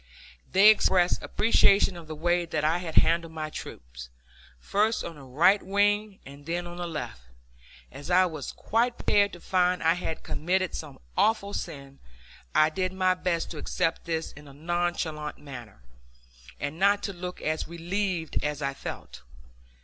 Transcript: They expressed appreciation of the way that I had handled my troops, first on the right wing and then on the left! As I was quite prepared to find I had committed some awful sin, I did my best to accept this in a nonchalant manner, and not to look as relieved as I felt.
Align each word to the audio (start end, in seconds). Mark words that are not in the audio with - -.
They 0.51 0.69
expressed 0.71 1.21
appreciation 1.21 1.95
of 1.95 2.07
the 2.07 2.15
way 2.15 2.45
that 2.45 2.63
I 2.63 2.79
had 2.79 2.95
handled 2.95 3.33
my 3.33 3.51
troops, 3.51 4.09
first 4.57 5.03
on 5.03 5.13
the 5.13 5.21
right 5.21 5.61
wing 5.61 6.17
and 6.25 6.47
then 6.47 6.65
on 6.65 6.77
the 6.77 6.87
left! 6.87 7.21
As 7.91 8.09
I 8.09 8.25
was 8.25 8.51
quite 8.51 8.97
prepared 8.97 9.31
to 9.33 9.39
find 9.39 9.83
I 9.83 9.93
had 9.93 10.23
committed 10.23 10.73
some 10.73 10.97
awful 11.15 11.53
sin, 11.53 11.99
I 12.55 12.71
did 12.71 12.93
my 12.93 13.13
best 13.13 13.51
to 13.51 13.59
accept 13.59 14.05
this 14.05 14.31
in 14.31 14.47
a 14.47 14.53
nonchalant 14.55 15.37
manner, 15.37 15.83
and 16.59 16.79
not 16.79 17.03
to 17.03 17.13
look 17.13 17.39
as 17.39 17.67
relieved 17.67 18.43
as 18.43 18.63
I 18.63 18.73
felt. 18.73 19.21